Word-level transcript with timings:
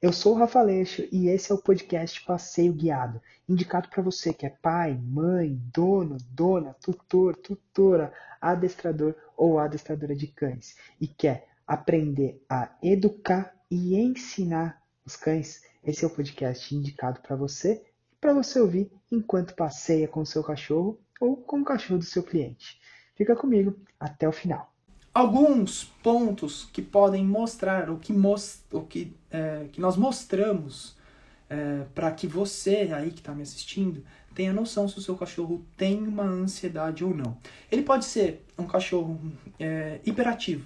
Eu 0.00 0.12
sou 0.12 0.32
o 0.32 0.38
Rafa 0.38 0.62
Leixo 0.62 1.08
e 1.10 1.26
esse 1.26 1.50
é 1.50 1.54
o 1.56 1.60
podcast 1.60 2.24
Passeio 2.24 2.72
Guiado, 2.72 3.20
indicado 3.48 3.88
para 3.88 4.00
você 4.00 4.32
que 4.32 4.46
é 4.46 4.48
pai, 4.48 4.94
mãe, 4.94 5.60
dono, 5.74 6.16
dona, 6.30 6.72
tutor, 6.74 7.34
tutora, 7.34 8.12
adestrador 8.40 9.16
ou 9.36 9.58
adestradora 9.58 10.14
de 10.14 10.28
cães 10.28 10.76
e 11.00 11.08
quer 11.08 11.48
aprender 11.66 12.40
a 12.48 12.70
educar 12.80 13.52
e 13.68 13.96
ensinar 13.96 14.80
os 15.04 15.16
cães. 15.16 15.62
Esse 15.82 16.04
é 16.04 16.06
o 16.06 16.14
podcast 16.14 16.72
indicado 16.76 17.20
para 17.20 17.34
você 17.34 17.84
e 18.12 18.16
para 18.20 18.32
você 18.32 18.60
ouvir 18.60 18.92
enquanto 19.10 19.56
passeia 19.56 20.06
com 20.06 20.24
seu 20.24 20.44
cachorro 20.44 20.96
ou 21.20 21.36
com 21.36 21.62
o 21.62 21.64
cachorro 21.64 21.98
do 21.98 22.04
seu 22.04 22.22
cliente. 22.22 22.80
Fica 23.16 23.34
comigo 23.34 23.76
até 23.98 24.28
o 24.28 24.32
final 24.32 24.72
alguns 25.12 25.84
pontos 26.02 26.68
que 26.72 26.82
podem 26.82 27.24
mostrar 27.24 27.90
o 27.90 27.98
que, 27.98 28.12
most, 28.12 28.60
o 28.72 28.82
que, 28.82 29.12
é, 29.30 29.66
que 29.72 29.80
nós 29.80 29.96
mostramos 29.96 30.96
é, 31.50 31.84
para 31.94 32.10
que 32.10 32.26
você 32.26 32.90
aí 32.94 33.10
que 33.10 33.20
está 33.20 33.32
me 33.32 33.42
assistindo 33.42 34.04
tenha 34.34 34.52
noção 34.52 34.86
se 34.86 34.96
o 34.96 35.00
seu 35.00 35.16
cachorro 35.16 35.64
tem 35.76 36.06
uma 36.06 36.22
ansiedade 36.22 37.02
ou 37.02 37.12
não. 37.12 37.36
Ele 37.72 37.82
pode 37.82 38.04
ser 38.04 38.44
um 38.56 38.66
cachorro 38.66 39.20
é, 39.58 39.98
hiperativo. 40.06 40.64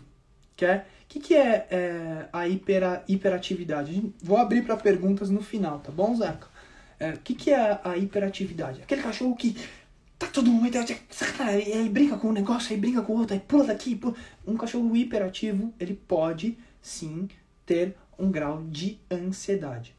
O 0.61 0.65
é, 0.65 0.85
que, 1.09 1.19
que 1.19 1.35
é, 1.35 1.67
é 1.71 2.29
a 2.31 2.47
hipera, 2.47 3.03
hiperatividade? 3.09 4.13
Vou 4.23 4.37
abrir 4.37 4.63
para 4.63 4.77
perguntas 4.77 5.31
no 5.31 5.41
final, 5.41 5.79
tá 5.81 5.91
bom, 5.91 6.15
Zeca? 6.15 6.47
O 6.47 7.05
é, 7.05 7.13
que, 7.25 7.35
que 7.35 7.51
é 7.51 7.81
a 7.83 7.97
hiperatividade? 7.97 8.83
Aquele 8.83 9.03
cachorro 9.03 9.35
que 9.35 9.57
tá 10.27 10.33
todo 10.33 10.51
mundo. 10.51 10.71
E 10.73 11.73
aí 11.73 11.89
brinca 11.89 12.17
com 12.17 12.29
um 12.29 12.33
negócio, 12.33 12.73
aí 12.73 12.81
brinca 12.81 13.03
com 13.03 13.15
outro, 13.15 13.35
aí 13.35 13.41
pula 13.41 13.65
daqui. 13.65 13.95
Pula. 13.97 14.15
Um 14.47 14.57
cachorro 14.57 14.97
hiperativo, 14.97 15.73
ele 15.79 15.95
pode 15.95 16.57
sim 16.81 17.29
ter 17.67 17.97
um 18.19 18.31
grau 18.31 18.63
de 18.65 18.99
ansiedade. 19.11 19.95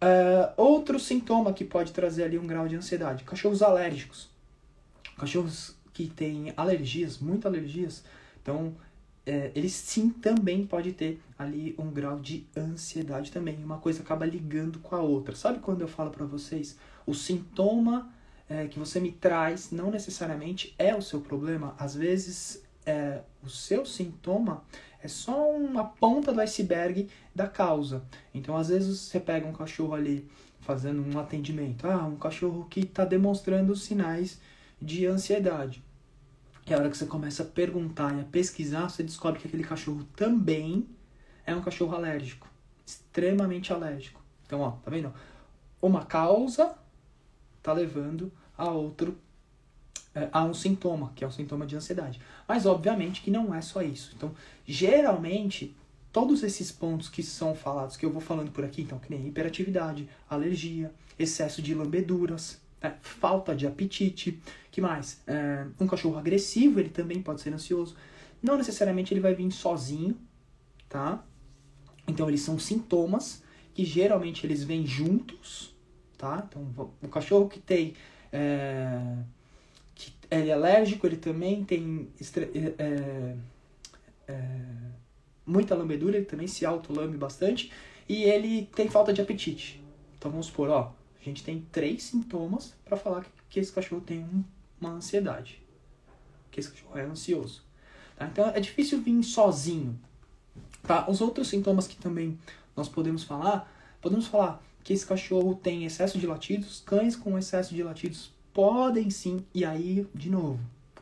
Uh, 0.00 0.52
outro 0.56 0.98
sintoma 1.00 1.52
que 1.52 1.64
pode 1.64 1.92
trazer 1.92 2.24
ali 2.24 2.38
um 2.38 2.46
grau 2.46 2.68
de 2.68 2.76
ansiedade: 2.76 3.24
cachorros 3.24 3.62
alérgicos. 3.62 4.28
Cachorros 5.16 5.76
que 5.92 6.06
têm 6.06 6.52
alergias, 6.56 7.18
muitas 7.18 7.52
alergias, 7.52 8.04
então 8.40 8.76
é, 9.26 9.50
eles 9.54 9.72
sim 9.72 10.10
também 10.10 10.64
pode 10.64 10.92
ter 10.92 11.20
ali 11.36 11.74
um 11.76 11.90
grau 11.90 12.20
de 12.20 12.46
ansiedade 12.56 13.32
também. 13.32 13.56
Uma 13.62 13.78
coisa 13.78 14.00
acaba 14.00 14.24
ligando 14.24 14.78
com 14.78 14.94
a 14.94 15.00
outra. 15.00 15.34
Sabe 15.34 15.58
quando 15.58 15.80
eu 15.80 15.88
falo 15.88 16.10
para 16.10 16.24
vocês 16.24 16.78
o 17.04 17.12
sintoma 17.12 18.10
é, 18.48 18.66
que 18.66 18.78
você 18.78 18.98
me 18.98 19.12
traz 19.12 19.70
não 19.70 19.90
necessariamente 19.90 20.74
é 20.78 20.94
o 20.94 21.02
seu 21.02 21.20
problema. 21.20 21.74
Às 21.78 21.94
vezes, 21.94 22.62
é, 22.86 23.20
o 23.42 23.48
seu 23.48 23.84
sintoma 23.84 24.64
é 25.02 25.08
só 25.08 25.50
uma 25.50 25.84
ponta 25.84 26.32
do 26.32 26.40
iceberg 26.40 27.08
da 27.34 27.46
causa. 27.46 28.02
Então, 28.34 28.56
às 28.56 28.68
vezes, 28.68 28.98
você 28.98 29.20
pega 29.20 29.46
um 29.46 29.52
cachorro 29.52 29.94
ali 29.94 30.28
fazendo 30.60 31.02
um 31.02 31.18
atendimento. 31.18 31.86
Ah, 31.86 32.04
um 32.04 32.16
cachorro 32.16 32.66
que 32.68 32.80
está 32.80 33.04
demonstrando 33.04 33.74
sinais 33.76 34.40
de 34.80 35.06
ansiedade. 35.06 35.82
E 36.66 36.74
a 36.74 36.78
hora 36.78 36.90
que 36.90 36.96
você 36.96 37.06
começa 37.06 37.42
a 37.42 37.46
perguntar 37.46 38.14
e 38.16 38.20
a 38.20 38.24
pesquisar, 38.24 38.88
você 38.88 39.02
descobre 39.02 39.40
que 39.40 39.48
aquele 39.48 39.64
cachorro 39.64 40.04
também 40.16 40.86
é 41.46 41.54
um 41.54 41.62
cachorro 41.62 41.94
alérgico. 41.94 42.46
Extremamente 42.84 43.72
alérgico. 43.72 44.22
Então, 44.46 44.60
ó, 44.60 44.72
tá 44.72 44.90
vendo? 44.90 45.12
Uma 45.80 46.04
causa 46.04 46.74
está 47.68 47.72
levando 47.72 48.32
a 48.56 48.70
outro 48.70 49.18
é, 50.14 50.28
a 50.32 50.42
um 50.44 50.54
sintoma, 50.54 51.12
que 51.14 51.22
é 51.22 51.26
o 51.26 51.30
sintoma 51.30 51.66
de 51.66 51.76
ansiedade. 51.76 52.20
Mas 52.46 52.64
obviamente 52.64 53.20
que 53.20 53.30
não 53.30 53.54
é 53.54 53.60
só 53.60 53.82
isso. 53.82 54.12
Então, 54.16 54.34
geralmente, 54.66 55.76
todos 56.10 56.42
esses 56.42 56.72
pontos 56.72 57.08
que 57.08 57.22
são 57.22 57.54
falados, 57.54 57.96
que 57.96 58.06
eu 58.06 58.10
vou 58.10 58.22
falando 58.22 58.50
por 58.50 58.64
aqui, 58.64 58.82
então, 58.82 58.98
que 58.98 59.10
nem 59.10 59.28
hiperatividade, 59.28 60.08
alergia, 60.28 60.92
excesso 61.18 61.60
de 61.60 61.74
lambeduras, 61.74 62.58
né, 62.82 62.96
falta 63.02 63.54
de 63.54 63.66
apetite, 63.66 64.40
que 64.70 64.80
mais? 64.80 65.20
É, 65.26 65.66
um 65.78 65.86
cachorro 65.86 66.18
agressivo, 66.18 66.80
ele 66.80 66.88
também 66.88 67.20
pode 67.20 67.42
ser 67.42 67.52
ansioso. 67.52 67.94
Não 68.42 68.56
necessariamente 68.56 69.12
ele 69.12 69.20
vai 69.20 69.34
vir 69.34 69.50
sozinho, 69.50 70.16
tá? 70.88 71.22
Então, 72.06 72.28
eles 72.28 72.40
são 72.40 72.58
sintomas 72.58 73.42
que 73.74 73.84
geralmente 73.84 74.46
eles 74.46 74.64
vêm 74.64 74.86
juntos, 74.86 75.76
tá? 76.18 76.44
Então, 76.46 76.90
o 77.00 77.08
cachorro 77.08 77.48
que 77.48 77.60
tem 77.60 77.94
é, 78.32 79.00
que 79.94 80.12
ele 80.30 80.50
é 80.50 80.52
alérgico, 80.52 81.06
ele 81.06 81.16
também 81.16 81.64
tem 81.64 82.08
é, 82.36 82.82
é, 82.82 83.36
é, 84.26 84.60
muita 85.46 85.74
lambedura, 85.74 86.16
ele 86.16 86.26
também 86.26 86.46
se 86.46 86.66
autolambe 86.66 87.16
bastante 87.16 87.72
e 88.08 88.24
ele 88.24 88.68
tem 88.74 88.88
falta 88.88 89.12
de 89.12 89.20
apetite. 89.20 89.82
Então 90.18 90.30
vamos 90.30 90.46
supor, 90.46 90.68
ó, 90.68 90.92
a 91.20 91.24
gente 91.24 91.42
tem 91.42 91.66
três 91.72 92.02
sintomas 92.02 92.74
para 92.84 92.96
falar 92.96 93.24
que, 93.24 93.30
que, 93.48 93.60
esse 93.60 93.72
cachorro 93.72 94.00
tem 94.00 94.18
um, 94.18 94.44
uma 94.80 94.90
ansiedade, 94.90 95.62
que 96.50 96.60
esse 96.60 96.70
cachorro 96.70 96.98
é 96.98 97.02
ansioso. 97.02 97.62
Tá? 98.16 98.26
Então 98.26 98.48
é 98.48 98.60
difícil 98.60 99.00
vir 99.00 99.22
sozinho. 99.22 99.98
Tá? 100.82 101.08
Os 101.08 101.20
outros 101.20 101.48
sintomas 101.48 101.86
que 101.86 101.96
também 101.96 102.38
nós 102.76 102.88
podemos 102.88 103.24
falar, 103.24 103.72
podemos 104.00 104.26
falar 104.26 104.62
que 104.82 104.92
esse 104.92 105.06
cachorro 105.06 105.54
tem 105.54 105.84
excesso 105.84 106.18
de 106.18 106.26
latidos, 106.26 106.82
cães 106.84 107.14
com 107.14 107.38
excesso 107.38 107.74
de 107.74 107.82
latidos 107.82 108.32
podem 108.52 109.10
sim, 109.10 109.44
e 109.54 109.64
aí, 109.64 110.06
de 110.14 110.30
novo, 110.30 110.58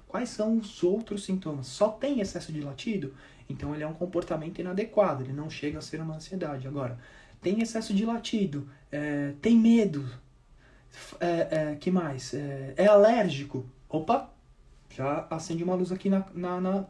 quais 0.07 0.29
são 0.29 0.59
os 0.59 0.83
outros 0.83 1.25
sintomas? 1.25 1.67
Só 1.67 1.89
tem 1.89 2.21
excesso 2.21 2.53
de 2.53 2.61
latido? 2.61 3.15
Então 3.49 3.75
ele 3.75 3.85
é 3.85 3.87
um 3.87 3.95
comportamento 3.95 4.59
inadequado, 4.61 5.23
ele 5.23 5.33
não 5.33 5.49
chega 5.49 5.79
a 5.79 5.83
ser 5.83 6.01
uma 6.01 6.17
ansiedade. 6.17 6.67
Agora, 6.67 6.99
tem 7.41 7.63
excesso 7.63 7.95
de 7.95 8.05
latido, 8.05 8.69
é, 8.91 9.33
tem 9.41 9.57
medo, 9.57 10.07
é, 11.21 11.49
é, 11.51 11.77
que 11.77 11.91
mais? 11.91 12.35
É, 12.35 12.75
é, 12.77 12.87
alérgico. 12.87 13.65
Opa, 13.89 14.31
já 14.91 15.27
acende 15.31 15.63
uma 15.63 15.75
luz 15.75 15.93
aqui 15.93 16.09
na, 16.09 16.27
na, 16.35 16.61
na, 16.61 16.85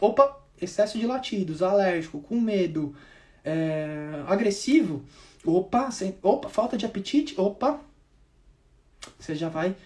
Opa, 0.00 0.40
excesso 0.60 0.98
de 0.98 1.06
latidos, 1.06 1.62
alérgico, 1.62 2.20
com 2.20 2.40
medo, 2.40 2.94
é, 3.44 4.22
agressivo. 4.26 5.04
Opa, 5.46 5.90
sem, 5.90 6.16
opa, 6.22 6.48
falta 6.48 6.76
de 6.76 6.84
apetite. 6.84 7.40
Opa, 7.40 7.80
você 9.18 9.34
já 9.34 9.48
vai 9.48 9.76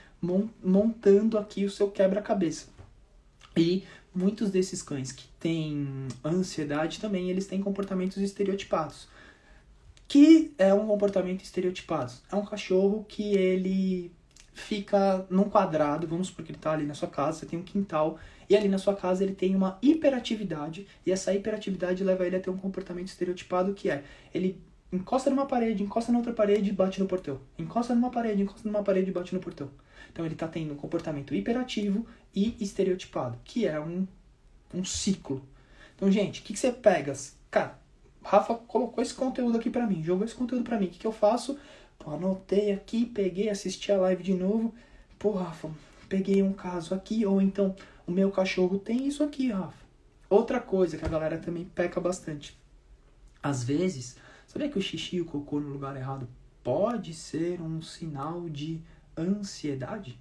montando 0.63 1.39
aqui 1.39 1.65
o 1.65 1.71
seu 1.71 1.91
quebra-cabeça. 1.91 2.69
E 3.57 3.85
muitos 4.15 4.51
desses 4.51 4.83
cães 4.83 5.13
que 5.13 5.27
têm 5.39 6.09
ansiedade 6.25 7.01
também, 7.01 7.31
eles 7.31 7.47
têm 7.47 7.63
comportamentos 7.63 8.17
estereotipados. 8.19 9.09
Que 10.09 10.53
é 10.59 10.75
um 10.75 10.87
comportamento 10.87 11.43
estereotipado? 11.43 12.13
É 12.31 12.35
um 12.35 12.45
cachorro 12.45 13.05
que 13.09 13.35
ele 13.35 14.13
fica 14.53 15.25
num 15.31 15.45
quadrado, 15.45 16.07
vamos 16.07 16.29
supor 16.29 16.45
que 16.45 16.51
ele 16.51 16.59
está 16.59 16.73
ali 16.73 16.85
na 16.85 16.95
sua 16.95 17.09
casa, 17.09 17.39
você 17.39 17.47
tem 17.47 17.59
um 17.59 17.63
quintal, 17.63 18.19
e 18.49 18.57
ali 18.57 18.69
na 18.69 18.79
sua 18.79 18.95
casa 18.95 19.23
ele 19.23 19.35
tem 19.35 19.55
uma 19.55 19.79
hiperatividade, 19.81 20.87
e 21.07 21.13
essa 21.13 21.33
hiperatividade 21.33 22.03
leva 22.05 22.27
ele 22.27 22.37
a 22.37 22.41
ter 22.41 22.51
um 22.51 22.57
comportamento 22.57 23.07
estereotipado 23.07 23.73
que 23.73 23.89
é, 23.89 24.05
ele 24.35 24.61
encosta 24.93 25.31
numa 25.31 25.47
parede, 25.47 25.83
encosta 25.83 26.11
na 26.11 26.19
outra 26.19 26.33
parede 26.33 26.71
e 26.71 26.73
bate 26.73 27.01
no 27.01 27.07
portão. 27.07 27.41
Encosta 27.59 27.95
numa 27.95 28.11
parede, 28.11 28.43
encosta 28.43 28.69
numa 28.69 28.83
parede 28.83 29.11
e 29.11 29.13
bate 29.13 29.35
no 29.35 29.41
portão. 29.41 29.71
Então 30.13 30.25
ele 30.25 30.35
está 30.35 30.49
tendo 30.49 30.73
um 30.73 30.77
comportamento 30.77 31.35
hiperativo 31.35 32.07
e 32.35 32.57
estereotipado, 32.61 33.39
que 33.45 33.67
é 33.67 33.81
um, 33.81 34.07
um 34.75 34.85
ciclo. 34.85 35.45
Então, 35.95 36.11
gente, 36.11 36.41
o 36.41 36.45
que, 36.45 36.53
que 36.53 36.59
você 36.59 36.73
pega? 36.73 37.13
Cara, 37.51 37.79
Rafa 38.23 38.55
colocou 38.55 39.03
esse 39.03 39.15
conteúdo 39.15 39.59
aqui 39.59 39.71
para 39.71 39.87
mim, 39.87 40.03
jogou 40.03 40.25
esse 40.25 40.35
conteúdo 40.35 40.65
para 40.65 40.79
mim. 40.79 40.87
O 40.87 40.89
que, 40.89 40.99
que 40.99 41.07
eu 41.07 41.13
faço? 41.13 41.59
Pô, 41.99 42.11
anotei 42.13 42.73
aqui, 42.73 43.05
peguei, 43.07 43.49
assisti 43.49 43.93
a 43.93 43.99
live 43.99 44.23
de 44.23 44.35
novo. 44.35 44.75
Pô, 45.19 45.33
Rafa, 45.33 45.71
peguei 46.09 46.43
um 46.43 46.53
caso 46.53 46.95
aqui, 46.95 47.27
ou 47.27 47.41
então 47.41 47.77
o 48.07 48.13
meu 48.13 48.31
cachorro 48.31 48.79
tem 48.79 49.07
isso 49.07 49.23
aqui, 49.23 49.51
Rafa. 49.51 49.85
Outra 50.29 50.61
coisa 50.61 50.97
que 50.97 51.05
a 51.05 51.09
galera 51.09 51.39
também 51.39 51.65
peca 51.65 52.01
bastante. 52.01 52.59
Às 53.43 53.65
vezes, 53.65 54.17
Sabia 54.51 54.69
que 54.69 54.77
o 54.77 54.83
xixi 54.83 55.15
e 55.15 55.21
o 55.21 55.25
cocô 55.25 55.61
no 55.61 55.69
lugar 55.69 55.97
errado 55.97 56.29
pode 56.61 57.15
ser 57.15 57.63
um 57.63 57.81
sinal 57.81 58.49
de 58.49 58.83
ansiedade? 59.17 60.19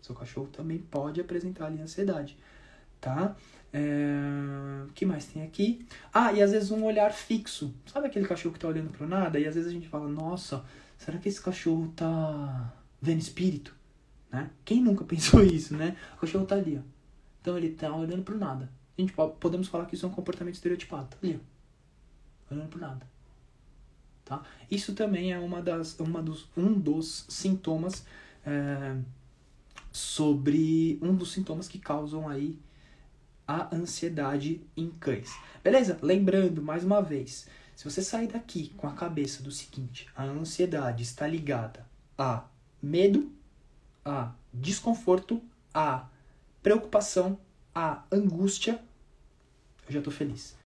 Seu 0.00 0.14
cachorro 0.14 0.46
também 0.46 0.78
pode 0.78 1.20
apresentar 1.20 1.66
ali 1.66 1.78
ansiedade, 1.78 2.38
tá? 2.98 3.36
É... 3.70 4.86
O 4.88 4.92
que 4.94 5.04
mais 5.04 5.26
tem 5.26 5.42
aqui? 5.42 5.86
Ah, 6.10 6.32
e 6.32 6.40
às 6.40 6.52
vezes 6.52 6.70
um 6.70 6.82
olhar 6.86 7.12
fixo. 7.12 7.74
Sabe 7.84 8.06
aquele 8.06 8.26
cachorro 8.26 8.54
que 8.54 8.60
tá 8.60 8.66
olhando 8.66 8.88
pro 8.90 9.06
nada? 9.06 9.38
E 9.38 9.46
às 9.46 9.56
vezes 9.56 9.68
a 9.68 9.74
gente 9.74 9.88
fala, 9.88 10.08
nossa, 10.08 10.64
será 10.96 11.18
que 11.18 11.28
esse 11.28 11.42
cachorro 11.42 11.92
tá 11.94 12.72
vendo 12.98 13.20
espírito? 13.20 13.76
Né? 14.32 14.48
Quem 14.64 14.82
nunca 14.82 15.04
pensou 15.04 15.44
isso, 15.44 15.76
né? 15.76 15.98
O 16.16 16.20
cachorro 16.20 16.46
tá 16.46 16.54
ali, 16.54 16.78
ó. 16.78 16.82
Então 17.42 17.58
ele 17.58 17.74
tá 17.74 17.94
olhando 17.94 18.22
pro 18.22 18.38
nada. 18.38 18.72
A 18.96 19.00
gente 19.02 19.12
pode, 19.12 19.36
podemos 19.36 19.68
falar 19.68 19.84
que 19.84 19.96
isso 19.96 20.06
é 20.06 20.08
um 20.08 20.12
comportamento 20.12 20.54
estereotipado. 20.54 21.08
Tá 21.08 21.18
ali, 21.22 21.38
ó. 21.38 22.54
Olhando 22.54 22.70
pro 22.70 22.80
nada. 22.80 23.17
Tá? 24.28 24.42
Isso 24.70 24.94
também 24.94 25.32
é 25.32 25.38
uma 25.38 25.62
das, 25.62 25.98
uma 25.98 26.20
dos, 26.20 26.46
um 26.54 26.70
dos 26.78 27.24
sintomas 27.30 28.04
é, 28.44 28.94
sobre 29.90 30.98
um 31.00 31.14
dos 31.14 31.32
sintomas 31.32 31.66
que 31.66 31.78
causam 31.78 32.28
aí 32.28 32.58
a 33.46 33.74
ansiedade 33.74 34.60
em 34.76 34.90
cães. 34.90 35.30
Beleza? 35.64 35.98
Lembrando 36.02 36.62
mais 36.62 36.84
uma 36.84 37.00
vez, 37.00 37.48
Se 37.74 37.84
você 37.84 38.02
sair 38.02 38.26
daqui 38.26 38.74
com 38.76 38.86
a 38.86 38.92
cabeça 38.92 39.42
do 39.42 39.50
seguinte: 39.50 40.06
a 40.14 40.24
ansiedade 40.24 41.02
está 41.04 41.26
ligada 41.26 41.86
a 42.18 42.44
medo, 42.82 43.32
a 44.04 44.34
desconforto, 44.52 45.40
a 45.72 46.06
preocupação, 46.62 47.38
a 47.74 48.02
angústia, 48.12 48.78
eu 49.86 49.92
já 49.92 50.00
estou 50.00 50.12
feliz. 50.12 50.58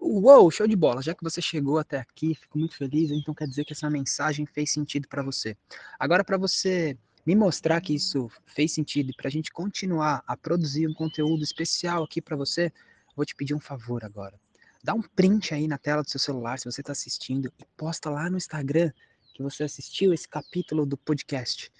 Uou, 0.00 0.50
show 0.50 0.66
de 0.66 0.76
bola! 0.76 1.02
Já 1.02 1.14
que 1.14 1.24
você 1.24 1.42
chegou 1.42 1.78
até 1.78 1.98
aqui, 1.98 2.34
fico 2.34 2.56
muito 2.56 2.76
feliz, 2.76 3.10
então 3.10 3.34
quer 3.34 3.48
dizer 3.48 3.64
que 3.64 3.72
essa 3.72 3.90
mensagem 3.90 4.46
fez 4.46 4.70
sentido 4.70 5.08
para 5.08 5.22
você. 5.22 5.56
Agora, 5.98 6.22
para 6.22 6.38
você 6.38 6.96
me 7.26 7.34
mostrar 7.34 7.80
que 7.80 7.94
isso 7.94 8.30
fez 8.46 8.72
sentido 8.72 9.10
e 9.10 9.12
para 9.14 9.28
a 9.28 9.30
gente 9.30 9.50
continuar 9.50 10.22
a 10.26 10.36
produzir 10.36 10.88
um 10.88 10.94
conteúdo 10.94 11.42
especial 11.42 12.04
aqui 12.04 12.22
para 12.22 12.36
você, 12.36 12.72
vou 13.16 13.26
te 13.26 13.34
pedir 13.34 13.54
um 13.54 13.60
favor 13.60 14.04
agora. 14.04 14.40
Dá 14.82 14.94
um 14.94 15.02
print 15.02 15.52
aí 15.52 15.66
na 15.66 15.76
tela 15.76 16.02
do 16.02 16.08
seu 16.08 16.20
celular 16.20 16.58
se 16.58 16.64
você 16.64 16.80
está 16.80 16.92
assistindo 16.92 17.52
e 17.58 17.64
posta 17.76 18.08
lá 18.08 18.30
no 18.30 18.36
Instagram 18.36 18.92
que 19.34 19.42
você 19.42 19.64
assistiu 19.64 20.14
esse 20.14 20.28
capítulo 20.28 20.86
do 20.86 20.96
podcast. 20.96 21.72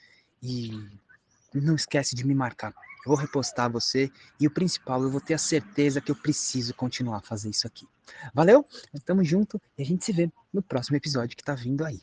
E 0.43 0.71
não 1.55 1.75
esquece 1.75 2.15
de 2.15 2.27
me 2.27 2.35
marcar. 2.35 2.75
Eu 3.05 3.11
vou 3.11 3.17
repostar 3.17 3.71
você 3.71 4.11
e 4.39 4.47
o 4.47 4.51
principal, 4.51 5.03
eu 5.03 5.11
vou 5.11 5.21
ter 5.21 5.35
a 5.35 5.39
certeza 5.39 6.01
que 6.01 6.11
eu 6.11 6.17
preciso 6.17 6.75
continuar 6.75 7.19
a 7.19 7.23
fazer 7.23 7.49
isso 7.49 7.67
aqui. 7.67 7.87
Valeu? 8.35 8.67
Tamo 9.05 9.25
junto 9.25 9.61
e 9.77 9.83
a 9.83 9.85
gente 9.85 10.05
se 10.05 10.13
vê 10.13 10.31
no 10.53 10.63
próximo 10.63 10.97
episódio 10.97 11.37
que 11.37 11.45
tá 11.45 11.55
vindo 11.55 11.85
aí. 11.85 12.01